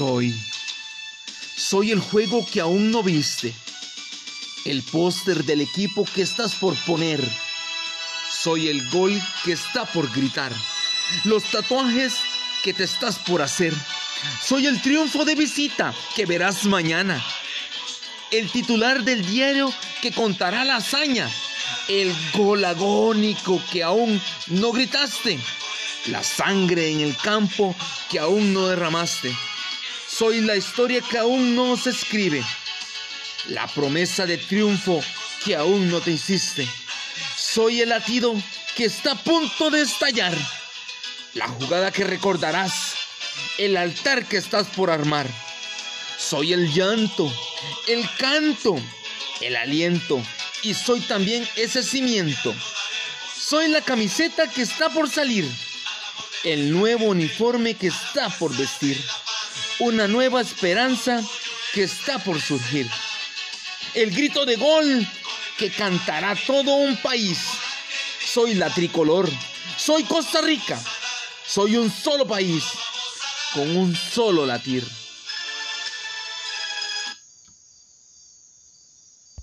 Soy. 0.00 0.34
Soy 1.58 1.90
el 1.90 2.00
juego 2.00 2.46
que 2.50 2.62
aún 2.62 2.90
no 2.90 3.02
viste. 3.02 3.52
El 4.64 4.82
póster 4.82 5.44
del 5.44 5.60
equipo 5.60 6.06
que 6.14 6.22
estás 6.22 6.54
por 6.54 6.74
poner. 6.86 7.22
Soy 8.32 8.68
el 8.68 8.88
gol 8.88 9.12
que 9.44 9.52
está 9.52 9.84
por 9.84 10.10
gritar. 10.10 10.54
Los 11.24 11.44
tatuajes 11.50 12.14
que 12.62 12.72
te 12.72 12.84
estás 12.84 13.18
por 13.18 13.42
hacer. 13.42 13.74
Soy 14.42 14.68
el 14.68 14.80
triunfo 14.80 15.26
de 15.26 15.34
visita 15.34 15.94
que 16.16 16.24
verás 16.24 16.64
mañana. 16.64 17.22
El 18.30 18.50
titular 18.50 19.04
del 19.04 19.26
diario 19.26 19.70
que 20.00 20.12
contará 20.12 20.64
la 20.64 20.76
hazaña. 20.76 21.28
El 21.88 22.10
gol 22.32 22.64
agónico 22.64 23.62
que 23.70 23.82
aún 23.82 24.18
no 24.46 24.72
gritaste. 24.72 25.38
La 26.06 26.24
sangre 26.24 26.90
en 26.90 27.00
el 27.00 27.14
campo 27.18 27.76
que 28.08 28.18
aún 28.18 28.54
no 28.54 28.66
derramaste. 28.66 29.36
Soy 30.20 30.42
la 30.42 30.54
historia 30.54 31.00
que 31.00 31.16
aún 31.16 31.56
no 31.56 31.78
se 31.78 31.88
escribe. 31.88 32.44
La 33.46 33.66
promesa 33.68 34.26
de 34.26 34.36
triunfo 34.36 35.02
que 35.42 35.56
aún 35.56 35.90
no 35.90 36.02
te 36.02 36.10
hiciste. 36.10 36.68
Soy 37.38 37.80
el 37.80 37.88
latido 37.88 38.34
que 38.76 38.84
está 38.84 39.12
a 39.12 39.14
punto 39.14 39.70
de 39.70 39.80
estallar. 39.80 40.36
La 41.32 41.48
jugada 41.48 41.90
que 41.90 42.04
recordarás. 42.04 42.96
El 43.56 43.78
altar 43.78 44.26
que 44.26 44.36
estás 44.36 44.66
por 44.66 44.90
armar. 44.90 45.26
Soy 46.18 46.52
el 46.52 46.70
llanto, 46.70 47.32
el 47.88 48.06
canto, 48.18 48.76
el 49.40 49.56
aliento 49.56 50.22
y 50.62 50.74
soy 50.74 51.00
también 51.00 51.48
ese 51.56 51.82
cimiento. 51.82 52.54
Soy 53.34 53.68
la 53.68 53.80
camiseta 53.80 54.50
que 54.50 54.60
está 54.60 54.90
por 54.90 55.08
salir, 55.08 55.50
el 56.44 56.70
nuevo 56.72 57.06
uniforme 57.06 57.72
que 57.72 57.86
está 57.86 58.28
por 58.28 58.54
vestir, 58.54 59.02
una 59.80 60.06
nueva 60.06 60.40
esperanza 60.40 61.22
que 61.72 61.84
está 61.84 62.18
por 62.18 62.40
surgir, 62.40 62.88
el 63.94 64.10
grito 64.10 64.44
de 64.44 64.56
gol 64.56 65.06
que 65.58 65.70
cantará 65.70 66.34
todo 66.46 66.74
un 66.74 66.96
país. 66.98 67.38
Soy 68.24 68.54
la 68.54 68.70
tricolor, 68.70 69.28
soy 69.76 70.04
Costa 70.04 70.40
Rica, 70.40 70.80
soy 71.46 71.76
un 71.76 71.90
solo 71.90 72.26
país 72.26 72.64
con 73.54 73.76
un 73.76 73.96
solo 73.96 74.46
latir. 74.46 74.86